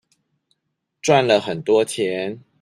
[1.03, 2.43] 賺了很多錢